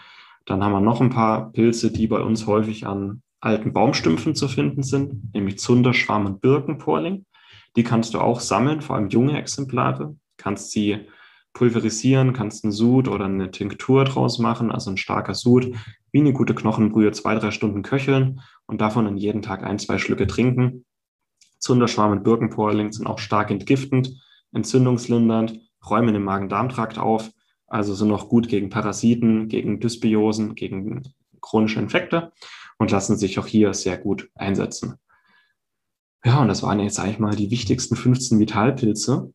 Dann 0.46 0.62
haben 0.62 0.72
wir 0.72 0.80
noch 0.80 1.00
ein 1.00 1.10
paar 1.10 1.52
Pilze, 1.52 1.90
die 1.90 2.06
bei 2.06 2.20
uns 2.20 2.46
häufig 2.46 2.86
an 2.86 3.22
alten 3.40 3.72
Baumstümpfen 3.72 4.34
zu 4.34 4.48
finden 4.48 4.82
sind, 4.82 5.34
nämlich 5.34 5.58
Zunder, 5.58 5.94
Schwamm 5.94 6.26
und 6.26 6.40
Birkenporling. 6.40 7.26
Die 7.76 7.82
kannst 7.82 8.14
du 8.14 8.20
auch 8.20 8.40
sammeln, 8.40 8.80
vor 8.80 8.96
allem 8.96 9.08
junge 9.08 9.38
Exemplare. 9.38 10.16
Kannst 10.36 10.70
sie 10.70 11.06
pulverisieren, 11.52 12.32
kannst 12.32 12.64
einen 12.64 12.72
Sud 12.72 13.08
oder 13.08 13.26
eine 13.26 13.50
Tinktur 13.50 14.04
draus 14.04 14.38
machen, 14.38 14.70
also 14.72 14.90
ein 14.90 14.96
starker 14.96 15.34
Sud, 15.34 15.74
wie 16.10 16.20
eine 16.20 16.32
gute 16.32 16.54
Knochenbrühe, 16.54 17.12
zwei, 17.12 17.34
drei 17.36 17.50
Stunden 17.50 17.82
köcheln 17.82 18.40
und 18.66 18.80
davon 18.80 19.04
dann 19.04 19.16
jeden 19.16 19.42
Tag 19.42 19.62
ein, 19.62 19.78
zwei 19.78 19.98
Schlücke 19.98 20.26
trinken. 20.26 20.84
Zunderschwarm 21.58 22.12
und 22.12 22.24
Birkenporling 22.24 22.92
sind 22.92 23.06
auch 23.06 23.18
stark 23.18 23.50
entgiftend, 23.50 24.20
entzündungslindernd, 24.52 25.60
räumen 25.88 26.12
den 26.12 26.24
Magen-Darm-Trakt 26.24 26.98
auf, 26.98 27.30
also 27.74 27.92
sind 27.92 28.12
auch 28.12 28.28
gut 28.28 28.48
gegen 28.48 28.70
Parasiten, 28.70 29.48
gegen 29.48 29.80
Dysbiosen, 29.80 30.54
gegen 30.54 31.02
chronische 31.40 31.80
Infekte 31.80 32.32
und 32.78 32.92
lassen 32.92 33.16
sich 33.16 33.36
auch 33.40 33.48
hier 33.48 33.74
sehr 33.74 33.98
gut 33.98 34.30
einsetzen. 34.36 34.94
Ja, 36.24 36.40
und 36.40 36.46
das 36.46 36.62
waren 36.62 36.78
jetzt 36.78 37.00
eigentlich 37.00 37.18
mal 37.18 37.34
die 37.34 37.50
wichtigsten 37.50 37.96
15 37.96 38.38
Vitalpilze. 38.38 39.32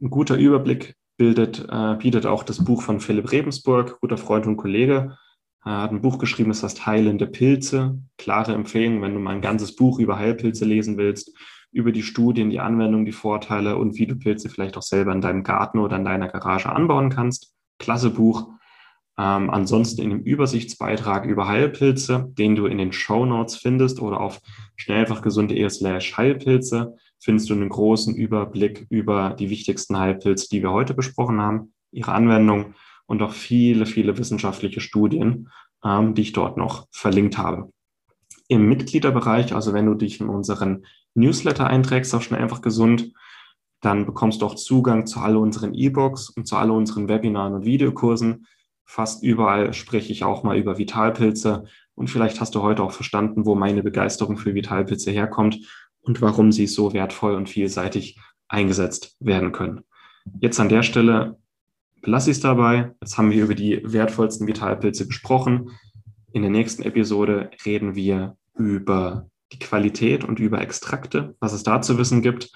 Ein 0.00 0.10
guter 0.10 0.34
Überblick 0.36 0.96
bildet, 1.16 1.64
äh, 1.70 1.94
bietet 1.94 2.26
auch 2.26 2.42
das 2.42 2.64
Buch 2.64 2.82
von 2.82 2.98
Philipp 2.98 3.30
Rebensburg, 3.30 4.00
guter 4.00 4.18
Freund 4.18 4.46
und 4.46 4.56
Kollege. 4.56 5.16
Er 5.64 5.82
hat 5.82 5.92
ein 5.92 6.02
Buch 6.02 6.18
geschrieben, 6.18 6.50
das 6.50 6.64
heißt 6.64 6.84
Heilende 6.86 7.28
Pilze. 7.28 7.96
Klare 8.18 8.54
Empfehlung, 8.54 9.02
wenn 9.02 9.14
du 9.14 9.20
mal 9.20 9.36
ein 9.36 9.40
ganzes 9.40 9.76
Buch 9.76 10.00
über 10.00 10.18
Heilpilze 10.18 10.64
lesen 10.64 10.96
willst, 10.96 11.32
über 11.72 11.90
die 11.90 12.02
Studien, 12.02 12.50
die 12.50 12.60
Anwendung, 12.60 13.04
die 13.04 13.12
Vorteile 13.12 13.76
und 13.76 13.98
wie 13.98 14.06
du 14.06 14.16
Pilze 14.16 14.48
vielleicht 14.48 14.76
auch 14.76 14.82
selber 14.82 15.12
in 15.12 15.20
deinem 15.20 15.42
Garten 15.42 15.78
oder 15.78 15.96
in 15.96 16.04
deiner 16.04 16.28
Garage 16.28 16.70
anbauen 16.70 17.10
kannst. 17.10 17.54
Klasse 17.78 18.10
Buch. 18.10 18.48
Ähm, 19.18 19.50
ansonsten 19.50 20.02
in 20.02 20.10
dem 20.10 20.20
Übersichtsbeitrag 20.20 21.26
über 21.26 21.46
Heilpilze, 21.46 22.30
den 22.38 22.56
du 22.56 22.66
in 22.66 22.78
den 22.78 22.92
Show 22.92 23.26
Notes 23.26 23.56
findest 23.56 24.00
oder 24.00 24.20
auf 24.20 24.40
schnellfachgesunde.de 24.76 25.68
slash 25.68 26.16
Heilpilze, 26.16 26.96
findest 27.20 27.50
du 27.50 27.54
einen 27.54 27.68
großen 27.68 28.14
Überblick 28.14 28.86
über 28.88 29.36
die 29.38 29.50
wichtigsten 29.50 29.98
Heilpilze, 29.98 30.48
die 30.50 30.62
wir 30.62 30.72
heute 30.72 30.94
besprochen 30.94 31.40
haben, 31.40 31.74
ihre 31.90 32.12
Anwendung 32.12 32.74
und 33.06 33.22
auch 33.22 33.32
viele, 33.32 33.84
viele 33.84 34.16
wissenschaftliche 34.16 34.80
Studien, 34.80 35.48
ähm, 35.84 36.14
die 36.14 36.22
ich 36.22 36.32
dort 36.32 36.56
noch 36.56 36.86
verlinkt 36.90 37.36
habe. 37.36 37.70
Im 38.52 38.68
Mitgliederbereich, 38.68 39.54
also 39.54 39.72
wenn 39.72 39.86
du 39.86 39.94
dich 39.94 40.20
in 40.20 40.28
unseren 40.28 40.84
Newsletter 41.14 41.66
einträgst, 41.66 42.14
auch 42.14 42.22
schnell 42.22 42.40
einfach 42.40 42.60
gesund, 42.60 43.12
dann 43.80 44.06
bekommst 44.06 44.42
du 44.42 44.46
auch 44.46 44.54
Zugang 44.54 45.06
zu 45.06 45.20
all 45.20 45.36
unseren 45.36 45.74
E-Books 45.74 46.30
und 46.30 46.46
zu 46.46 46.56
all 46.56 46.70
unseren 46.70 47.08
Webinaren 47.08 47.54
und 47.54 47.64
Videokursen. 47.64 48.46
Fast 48.84 49.22
überall 49.22 49.72
spreche 49.72 50.12
ich 50.12 50.22
auch 50.22 50.42
mal 50.42 50.56
über 50.56 50.78
Vitalpilze 50.78 51.64
und 51.94 52.08
vielleicht 52.08 52.40
hast 52.40 52.54
du 52.54 52.62
heute 52.62 52.82
auch 52.82 52.92
verstanden, 52.92 53.46
wo 53.46 53.54
meine 53.54 53.82
Begeisterung 53.82 54.36
für 54.36 54.54
Vitalpilze 54.54 55.10
herkommt 55.10 55.58
und 56.00 56.20
warum 56.20 56.52
sie 56.52 56.66
so 56.66 56.92
wertvoll 56.92 57.34
und 57.34 57.48
vielseitig 57.48 58.18
eingesetzt 58.48 59.16
werden 59.18 59.52
können. 59.52 59.80
Jetzt 60.40 60.60
an 60.60 60.68
der 60.68 60.82
Stelle 60.82 61.38
belasse 62.02 62.30
ich 62.30 62.36
es 62.36 62.42
dabei. 62.42 62.92
Jetzt 63.00 63.16
haben 63.16 63.30
wir 63.30 63.42
über 63.42 63.54
die 63.54 63.80
wertvollsten 63.82 64.46
Vitalpilze 64.46 65.06
gesprochen. 65.06 65.70
In 66.32 66.42
der 66.42 66.50
nächsten 66.50 66.82
Episode 66.82 67.50
reden 67.64 67.94
wir 67.94 68.36
über 68.54 69.28
die 69.52 69.58
Qualität 69.58 70.24
und 70.24 70.38
über 70.38 70.60
Extrakte, 70.60 71.36
was 71.40 71.52
es 71.52 71.62
da 71.62 71.82
zu 71.82 71.98
wissen 71.98 72.22
gibt. 72.22 72.50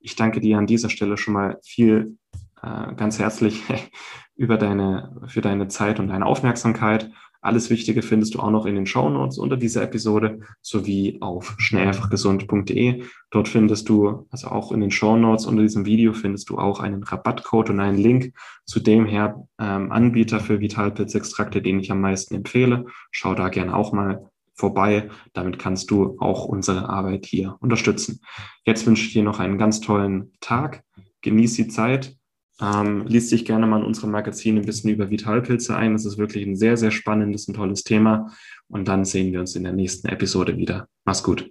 Ich 0.00 0.16
danke 0.16 0.40
dir 0.40 0.58
an 0.58 0.66
dieser 0.66 0.90
Stelle 0.90 1.16
schon 1.16 1.34
mal 1.34 1.58
viel 1.64 2.16
äh, 2.62 2.94
ganz 2.94 3.18
herzlich 3.18 3.62
über 4.36 4.58
deine, 4.58 5.22
für 5.28 5.40
deine 5.40 5.68
Zeit 5.68 6.00
und 6.00 6.08
deine 6.08 6.26
Aufmerksamkeit 6.26 7.10
alles 7.42 7.70
Wichtige 7.70 8.02
findest 8.02 8.34
du 8.34 8.38
auch 8.38 8.52
noch 8.52 8.66
in 8.66 8.76
den 8.76 8.86
Show 8.86 9.10
Notes 9.10 9.36
unter 9.36 9.56
dieser 9.56 9.82
Episode 9.82 10.38
sowie 10.60 11.18
auf 11.20 11.56
schnellfachgesund.de. 11.58 13.02
Dort 13.30 13.48
findest 13.48 13.88
du, 13.88 14.28
also 14.30 14.46
auch 14.46 14.70
in 14.70 14.80
den 14.80 14.92
Show 14.92 15.16
Notes 15.16 15.46
unter 15.46 15.62
diesem 15.62 15.84
Video 15.84 16.12
findest 16.12 16.50
du 16.50 16.58
auch 16.58 16.78
einen 16.78 17.02
Rabattcode 17.02 17.70
und 17.70 17.80
einen 17.80 17.98
Link 17.98 18.32
zu 18.64 18.78
dem 18.78 19.06
her 19.06 19.48
ähm, 19.58 19.90
Anbieter 19.90 20.38
für 20.38 20.60
Vitalpilzextrakte, 20.60 21.60
den 21.60 21.80
ich 21.80 21.90
am 21.90 22.00
meisten 22.00 22.36
empfehle. 22.36 22.84
Schau 23.10 23.34
da 23.34 23.48
gerne 23.48 23.74
auch 23.74 23.92
mal 23.92 24.30
vorbei. 24.54 25.10
Damit 25.32 25.58
kannst 25.58 25.90
du 25.90 26.16
auch 26.18 26.44
unsere 26.44 26.88
Arbeit 26.88 27.26
hier 27.26 27.56
unterstützen. 27.60 28.20
Jetzt 28.64 28.86
wünsche 28.86 29.06
ich 29.06 29.12
dir 29.12 29.22
noch 29.22 29.40
einen 29.40 29.58
ganz 29.58 29.80
tollen 29.80 30.32
Tag. 30.40 30.82
Genieß 31.22 31.54
die 31.54 31.68
Zeit 31.68 32.16
ähm, 32.60 33.06
liest 33.06 33.30
sich 33.30 33.44
gerne 33.44 33.66
mal 33.66 33.80
in 33.80 33.86
unserem 33.86 34.12
Magazin 34.12 34.56
ein 34.56 34.64
bisschen 34.64 34.90
über 34.90 35.10
Vitalpilze 35.10 35.74
ein. 35.74 35.94
Das 35.94 36.04
ist 36.04 36.18
wirklich 36.18 36.46
ein 36.46 36.56
sehr, 36.56 36.76
sehr 36.76 36.90
spannendes 36.90 37.48
und 37.48 37.54
tolles 37.54 37.82
Thema. 37.82 38.30
Und 38.68 38.86
dann 38.86 39.04
sehen 39.04 39.32
wir 39.32 39.40
uns 39.40 39.56
in 39.56 39.64
der 39.64 39.72
nächsten 39.72 40.08
Episode 40.08 40.56
wieder. 40.56 40.88
Mach's 41.04 41.22
gut. 41.22 41.50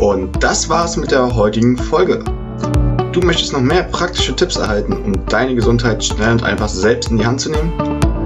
Und 0.00 0.42
das 0.42 0.68
war's 0.68 0.96
mit 0.96 1.10
der 1.10 1.34
heutigen 1.34 1.76
Folge. 1.76 2.22
Du 3.12 3.20
möchtest 3.20 3.52
noch 3.52 3.60
mehr 3.60 3.84
praktische 3.84 4.34
Tipps 4.34 4.56
erhalten, 4.56 4.92
um 4.92 5.26
deine 5.26 5.54
Gesundheit 5.54 6.04
schnell 6.04 6.32
und 6.32 6.42
einfach 6.42 6.68
selbst 6.68 7.10
in 7.10 7.18
die 7.18 7.26
Hand 7.26 7.40
zu 7.40 7.50
nehmen? 7.50 7.93